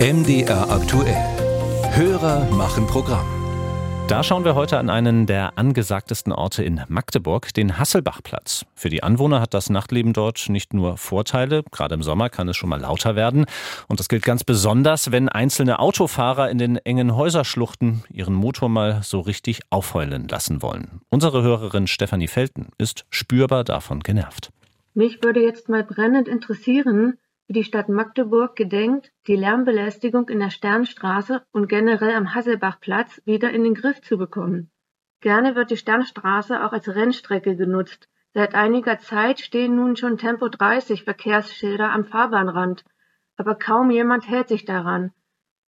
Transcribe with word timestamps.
MDR 0.00 0.70
aktuell. 0.70 1.16
Hörer 1.90 2.48
machen 2.52 2.86
Programm. 2.86 3.26
Da 4.06 4.22
schauen 4.22 4.44
wir 4.44 4.54
heute 4.54 4.78
an 4.78 4.90
einen 4.90 5.26
der 5.26 5.58
angesagtesten 5.58 6.32
Orte 6.32 6.62
in 6.62 6.80
Magdeburg, 6.86 7.52
den 7.52 7.80
Hasselbachplatz. 7.80 8.64
Für 8.76 8.90
die 8.90 9.02
Anwohner 9.02 9.40
hat 9.40 9.54
das 9.54 9.70
Nachtleben 9.70 10.12
dort 10.12 10.50
nicht 10.50 10.72
nur 10.72 10.98
Vorteile, 10.98 11.64
gerade 11.72 11.96
im 11.96 12.04
Sommer 12.04 12.30
kann 12.30 12.48
es 12.48 12.56
schon 12.56 12.70
mal 12.70 12.80
lauter 12.80 13.16
werden. 13.16 13.46
Und 13.88 13.98
das 13.98 14.08
gilt 14.08 14.22
ganz 14.24 14.44
besonders, 14.44 15.10
wenn 15.10 15.28
einzelne 15.28 15.80
Autofahrer 15.80 16.48
in 16.48 16.58
den 16.58 16.76
engen 16.76 17.16
Häuserschluchten 17.16 18.04
ihren 18.08 18.34
Motor 18.34 18.68
mal 18.68 19.00
so 19.02 19.18
richtig 19.18 19.62
aufheulen 19.70 20.28
lassen 20.28 20.62
wollen. 20.62 21.00
Unsere 21.08 21.42
Hörerin 21.42 21.88
Stefanie 21.88 22.28
Felten 22.28 22.68
ist 22.78 23.04
spürbar 23.10 23.64
davon 23.64 23.98
genervt. 23.98 24.52
Mich 24.94 25.24
würde 25.24 25.40
jetzt 25.40 25.68
mal 25.68 25.82
brennend 25.82 26.28
interessieren, 26.28 27.18
die 27.54 27.64
Stadt 27.64 27.88
Magdeburg 27.88 28.56
gedenkt, 28.56 29.10
die 29.26 29.36
Lärmbelästigung 29.36 30.28
in 30.28 30.38
der 30.38 30.50
Sternstraße 30.50 31.42
und 31.50 31.66
generell 31.68 32.14
am 32.14 32.34
Hasselbachplatz 32.34 33.22
wieder 33.24 33.50
in 33.50 33.64
den 33.64 33.74
Griff 33.74 34.02
zu 34.02 34.18
bekommen. 34.18 34.70
Gerne 35.20 35.54
wird 35.54 35.70
die 35.70 35.78
Sternstraße 35.78 36.62
auch 36.62 36.72
als 36.72 36.88
Rennstrecke 36.88 37.56
genutzt. 37.56 38.08
Seit 38.34 38.54
einiger 38.54 38.98
Zeit 38.98 39.40
stehen 39.40 39.76
nun 39.76 39.96
schon 39.96 40.18
Tempo 40.18 40.48
30 40.48 41.04
Verkehrsschilder 41.04 41.90
am 41.90 42.04
Fahrbahnrand, 42.04 42.84
aber 43.38 43.54
kaum 43.54 43.90
jemand 43.90 44.28
hält 44.28 44.48
sich 44.48 44.66
daran. 44.66 45.12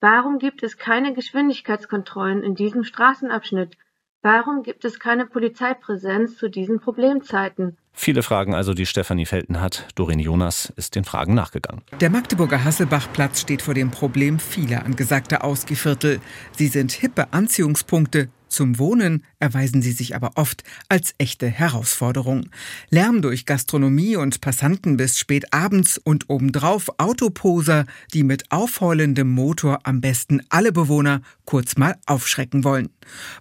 Warum 0.00 0.38
gibt 0.38 0.64
es 0.64 0.78
keine 0.78 1.14
Geschwindigkeitskontrollen 1.14 2.42
in 2.42 2.56
diesem 2.56 2.82
Straßenabschnitt? 2.82 3.76
Warum 4.20 4.64
gibt 4.64 4.84
es 4.84 4.98
keine 4.98 5.26
Polizeipräsenz 5.26 6.36
zu 6.36 6.50
diesen 6.50 6.80
Problemzeiten? 6.80 7.78
Viele 8.00 8.22
Fragen 8.22 8.54
also, 8.54 8.74
die 8.74 8.86
Stefanie 8.86 9.26
Felten 9.26 9.60
hat. 9.60 9.88
Doreen 9.96 10.20
Jonas 10.20 10.72
ist 10.76 10.94
den 10.94 11.02
Fragen 11.02 11.34
nachgegangen. 11.34 11.82
Der 12.00 12.10
Magdeburger 12.10 12.62
Hasselbachplatz 12.62 13.40
steht 13.40 13.60
vor 13.60 13.74
dem 13.74 13.90
Problem 13.90 14.38
vieler 14.38 14.84
angesagter 14.84 15.42
Ausgeviertel. 15.42 16.20
Sie 16.56 16.68
sind 16.68 16.92
hippe 16.92 17.32
Anziehungspunkte 17.32 18.28
zum 18.58 18.80
Wohnen 18.80 19.22
erweisen 19.38 19.82
sie 19.82 19.92
sich 19.92 20.16
aber 20.16 20.32
oft 20.34 20.64
als 20.88 21.14
echte 21.18 21.46
Herausforderung. 21.46 22.46
Lärm 22.90 23.22
durch 23.22 23.46
Gastronomie 23.46 24.16
und 24.16 24.40
Passanten 24.40 24.96
bis 24.96 25.16
spät 25.16 25.54
abends 25.54 25.96
und 25.96 26.28
obendrauf 26.28 26.88
Autoposer, 26.98 27.86
die 28.12 28.24
mit 28.24 28.50
aufheulendem 28.50 29.30
Motor 29.30 29.78
am 29.84 30.00
besten 30.00 30.42
alle 30.48 30.72
Bewohner 30.72 31.22
kurz 31.44 31.76
mal 31.76 31.94
aufschrecken 32.06 32.64
wollen. 32.64 32.88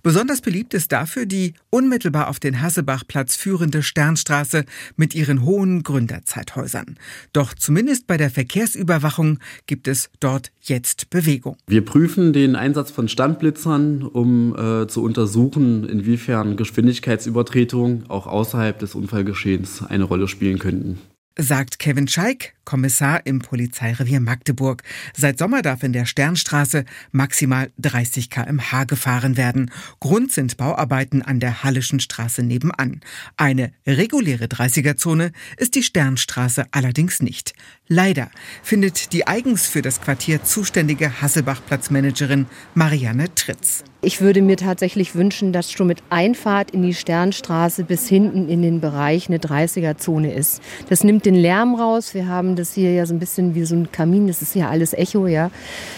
Besonders 0.04 0.42
beliebt 0.42 0.76
ist 0.76 0.92
dafür 0.92 1.26
die 1.26 1.56
unmittelbar 1.72 2.28
auf 2.28 2.40
den 2.40 2.62
Hassebachplatz 2.62 3.36
führende 3.36 3.82
Sternstraße 3.82 4.66
mit 4.98 5.16
ihren 5.16 5.44
hohen 5.44 5.82
Gründerzeithäusern. 5.82 7.00
Doch 7.34 7.56
zumindest 7.56 8.06
bei 8.06 8.18
der 8.18 8.30
Verkehrsüberwachung 8.30 9.40
gibt 9.66 9.88
es 9.88 10.12
dort 10.20 10.52
jetzt 10.62 11.10
Bewegung. 11.10 11.58
Wir 11.66 11.84
prüfen 11.84 12.34
den 12.34 12.56
Einsatz 12.56 12.92
von 12.92 13.08
Standblitzern, 13.08 14.04
um 14.04 14.56
äh, 14.56 14.88
zu 14.88 15.07
untersuchen, 15.08 15.88
inwiefern 15.90 16.58
Geschwindigkeitsübertretungen 16.58 18.10
auch 18.10 18.28
außerhalb 18.28 18.78
des 18.78 18.94
Unfallgeschehens 18.94 19.84
eine 19.84 20.04
Rolle 20.04 20.28
spielen 20.28 20.60
könnten. 20.60 21.00
Sagt 21.40 21.80
Kevin 21.80 22.08
Scheik, 22.08 22.57
Kommissar 22.68 23.26
im 23.26 23.40
Polizeirevier 23.40 24.20
Magdeburg. 24.20 24.84
Seit 25.16 25.40
Sommer 25.40 25.62
darf 25.62 25.84
in 25.84 25.94
der 25.94 26.06
Sternstraße 26.06 26.84
maximal 27.14 27.72
30 27.78 28.30
km/h 28.30 28.84
gefahren 28.84 29.38
werden. 29.38 29.72
Grund 30.02 30.34
sind 30.34 30.58
Bauarbeiten 30.58 31.22
an 31.22 31.40
der 31.40 31.64
Hallischen 31.64 32.02
Straße 32.02 32.44
nebenan. 32.44 33.00
Eine 33.38 33.72
reguläre 33.88 34.48
30er-Zone 34.48 35.32
ist 35.56 35.76
die 35.76 35.84
Sternstraße 35.84 36.66
allerdings 36.72 37.22
nicht. 37.22 37.54
Leider 37.88 38.30
findet 38.64 39.14
die 39.14 39.26
eigens 39.26 39.66
für 39.66 39.82
das 39.82 40.02
Quartier 40.02 40.44
zuständige 40.44 41.22
Hasselbach-Platzmanagerin 41.22 42.48
Marianne 42.76 43.34
Tritz. 43.34 43.86
Ich 44.02 44.22
würde 44.22 44.42
mir 44.42 44.58
tatsächlich 44.58 45.16
wünschen, 45.16 45.54
dass 45.54 45.72
schon 45.72 45.88
mit 45.88 46.04
Einfahrt 46.10 46.70
in 46.72 46.84
die 46.84 46.94
Sternstraße 46.94 47.84
bis 47.84 48.08
hinten 48.08 48.48
in 48.48 48.62
den 48.62 48.80
Bereich 48.80 49.28
eine 49.28 49.40
30er-Zone 49.40 50.34
ist. 50.34 50.62
Das 50.90 51.04
nimmt 51.04 51.26
den 51.26 51.34
Lärm 51.34 51.74
raus. 51.74 52.14
Wir 52.14 52.28
haben 52.28 52.57
das 52.58 52.74
hier 52.74 52.94
ja 52.94 53.06
so 53.06 53.14
ein 53.14 53.20
bisschen 53.20 53.56
wie 53.56 53.64
so 53.64 53.76
ein 53.76 53.92
Kamin. 53.92 54.28
Das 54.28 54.42
ist 54.42 54.56
ja 54.56 54.70
alles 54.70 54.94
Echo, 54.94 55.28
ja. 55.28 55.50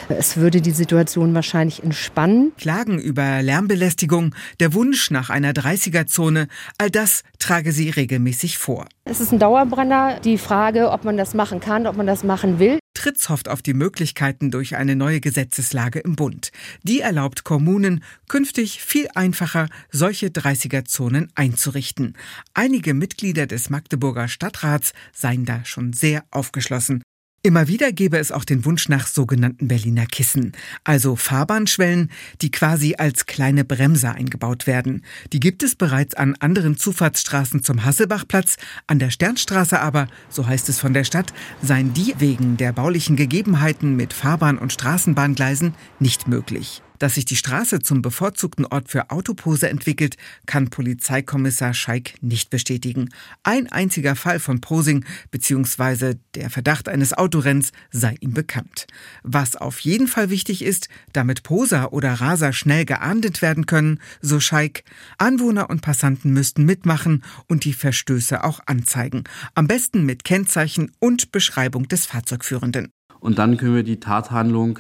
Es 0.10 0.38
würde 0.38 0.62
die 0.62 0.72
Situation 0.72 1.34
wahrscheinlich 1.34 1.84
entspannen. 1.84 2.52
Klagen 2.58 3.00
über 3.00 3.42
Lärmbelästigung, 3.42 4.36
der 4.60 4.74
Wunsch 4.74 5.10
nach 5.10 5.30
einer 5.30 5.52
30er-Zone, 5.52 6.48
all 6.78 6.90
das 6.92 7.24
trage 7.40 7.72
sie 7.72 7.90
regelmäßig 7.90 8.58
vor. 8.58 8.86
Es 9.06 9.20
ist 9.20 9.32
ein 9.32 9.40
Dauerbrenner. 9.40 10.20
Die 10.24 10.38
Frage, 10.38 10.92
ob 10.92 11.04
man 11.04 11.18
das 11.18 11.34
machen 11.34 11.60
kann, 11.60 11.88
ob 11.88 11.98
man 11.98 12.06
das 12.06 12.24
machen 12.24 12.60
will. 12.60 12.80
Tritz 13.00 13.30
hofft 13.30 13.48
auf 13.48 13.62
die 13.62 13.74
Möglichkeiten 13.74 14.52
durch 14.52 14.76
eine 14.76 14.94
neue 14.94 15.22
Gesetzeslage 15.22 16.00
im 16.00 16.18
Bund. 16.18 16.52
Die 16.84 17.00
erlaubt 17.00 17.46
Kommunen 17.46 18.04
künftig 18.28 18.82
viel 18.82 19.08
einfacher, 19.16 19.70
solche 19.90 20.28
30er-Zonen 20.28 21.32
einzurichten. 21.34 22.18
Einige 22.54 22.94
Mitglieder 22.94 23.48
des 23.48 23.70
Magdeburger 23.70 24.28
Stadtrats 24.28 24.92
seien 25.14 25.46
da 25.46 25.64
schon 25.64 25.94
sehr 25.94 26.26
aufgeschlossen. 26.30 27.02
Immer 27.42 27.70
wieder 27.70 27.94
gäbe 27.94 28.18
es 28.18 28.34
auch 28.34 28.44
den 28.44 28.66
Wunsch 28.66 28.90
nach 28.90 29.08
sogenannten 29.08 29.70
Berliner 29.70 30.06
Kissen, 30.06 30.52
also 30.84 31.16
Fahrbahnschwellen, 31.16 32.12
die 32.42 32.52
quasi 32.52 32.96
als 32.98 33.28
kleine 33.28 33.64
Bremser 33.64 34.14
eingebaut 34.14 34.68
werden. 34.68 35.04
Die 35.32 35.40
gibt 35.40 35.64
es 35.64 35.76
bereits 35.76 36.16
an 36.16 36.36
anderen 36.42 36.76
Zufahrtsstraßen 36.76 37.64
zum 37.64 37.86
Hasselbachplatz, 37.86 38.58
an 38.88 39.00
der 39.00 39.10
Sternstraße 39.10 39.80
aber, 39.80 40.08
so 40.28 40.48
heißt 40.48 40.68
es 40.68 40.80
von 40.80 40.94
der 40.94 41.06
Stadt, 41.06 41.32
seien 41.62 41.94
die 41.94 42.14
wegen 42.18 42.58
der 42.58 42.74
baulichen 42.74 43.16
Gegebenheiten 43.16 43.96
mit 43.96 44.14
Fahrbahn- 44.14 44.58
und 44.58 44.74
Straßenbahngleisen 44.74 45.76
nicht 46.00 46.28
möglich. 46.28 46.82
Dass 47.00 47.16
sich 47.16 47.26
die 47.26 47.38
Straße 47.38 47.80
zum 47.80 48.02
bevorzugten 48.02 48.66
Ort 48.66 48.90
für 48.90 49.10
Autopose 49.10 49.70
entwickelt, 49.70 50.18
kann 50.46 50.70
Polizeikommissar 50.70 51.74
Scheik 51.74 52.16
nicht 52.22 52.50
bestätigen. 52.50 53.10
Ein 53.42 53.72
einziger 53.72 54.16
Fall 54.16 54.40
von 54.40 54.60
Posing 54.62 55.06
bzw. 55.32 56.16
der 56.36 56.50
Verdacht 56.50 56.90
eines 56.90 57.14
Autorenns 57.14 57.72
sei 57.90 58.16
ihm 58.20 58.34
bekannt. 58.34 58.86
Was 59.24 59.56
auf 59.56 59.80
jeden 59.80 60.08
Fall 60.08 60.30
wichtig 60.30 60.62
ist, 60.62 60.90
damit 61.14 61.44
Poser 61.44 61.94
oder 61.94 62.14
Raser 62.14 62.52
schnell 62.52 62.84
geahndet 62.84 63.42
werden 63.42 63.66
können, 63.66 64.00
so 64.22 64.42
Scheik, 64.42 64.84
Anwohner 65.18 65.70
und 65.70 65.82
Passanten 65.82 66.34
müssten 66.34 66.66
mitmachen 66.66 67.24
und 67.48 67.64
die 67.64 67.74
Verstöße 67.74 68.44
auch 68.44 68.60
anzeigen. 68.66 69.24
Am 69.56 69.68
besten 69.68 70.06
mit 70.06 70.26
Kennzeichen 70.26 70.92
und 71.00 71.32
Beschreibung 71.32 71.88
des 71.88 72.06
Fahrzeugführenden. 72.06 72.92
Und 73.22 73.38
dann 73.38 73.58
können 73.58 73.76
wir 73.76 73.84
die 73.84 74.00
Tathandlung 74.00 74.80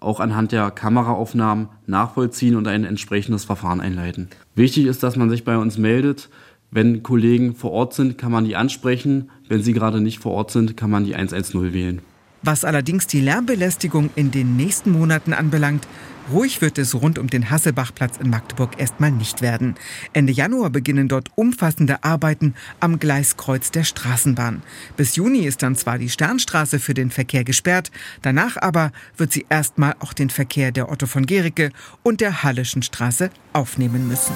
auch 0.00 0.20
anhand 0.20 0.52
der 0.52 0.70
Kameraaufnahmen 0.70 1.68
nachvollziehen 1.86 2.56
und 2.56 2.66
ein 2.66 2.84
entsprechendes 2.84 3.44
Verfahren 3.44 3.80
einleiten. 3.80 4.28
Wichtig 4.54 4.86
ist, 4.86 5.02
dass 5.02 5.16
man 5.16 5.30
sich 5.30 5.44
bei 5.44 5.56
uns 5.56 5.78
meldet. 5.78 6.28
Wenn 6.70 7.02
Kollegen 7.02 7.54
vor 7.54 7.72
Ort 7.72 7.94
sind, 7.94 8.16
kann 8.16 8.32
man 8.32 8.44
die 8.44 8.56
ansprechen. 8.56 9.30
Wenn 9.48 9.62
sie 9.62 9.72
gerade 9.72 10.00
nicht 10.00 10.20
vor 10.20 10.32
Ort 10.32 10.50
sind, 10.50 10.76
kann 10.76 10.90
man 10.90 11.04
die 11.04 11.14
110 11.14 11.72
wählen. 11.72 12.02
Was 12.42 12.64
allerdings 12.64 13.06
die 13.06 13.20
Lärmbelästigung 13.20 14.10
in 14.16 14.30
den 14.30 14.56
nächsten 14.56 14.92
Monaten 14.92 15.34
anbelangt, 15.34 15.86
ruhig 16.32 16.62
wird 16.62 16.78
es 16.78 16.94
rund 16.94 17.18
um 17.18 17.28
den 17.28 17.50
Hasselbachplatz 17.50 18.16
in 18.16 18.30
Magdeburg 18.30 18.80
erstmal 18.80 19.10
nicht 19.10 19.42
werden. 19.42 19.74
Ende 20.14 20.32
Januar 20.32 20.70
beginnen 20.70 21.08
dort 21.08 21.28
umfassende 21.34 22.02
Arbeiten 22.02 22.54
am 22.78 22.98
Gleiskreuz 22.98 23.70
der 23.70 23.84
Straßenbahn. 23.84 24.62
Bis 24.96 25.16
Juni 25.16 25.40
ist 25.40 25.62
dann 25.62 25.76
zwar 25.76 25.98
die 25.98 26.08
Sternstraße 26.08 26.78
für 26.78 26.94
den 26.94 27.10
Verkehr 27.10 27.44
gesperrt, 27.44 27.90
danach 28.22 28.56
aber 28.56 28.92
wird 29.18 29.32
sie 29.32 29.44
erstmal 29.50 29.94
auch 30.00 30.14
den 30.14 30.30
Verkehr 30.30 30.72
der 30.72 30.90
Otto 30.90 31.06
von 31.06 31.26
Gericke 31.26 31.70
und 32.02 32.22
der 32.22 32.42
Hallischen 32.42 32.82
Straße 32.82 33.30
aufnehmen 33.52 34.08
müssen. 34.08 34.32